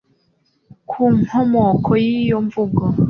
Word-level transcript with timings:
ku 0.89 1.01
nkomoko 1.19 1.91
y'iyo 2.03 2.37
mvugo. 2.45 2.83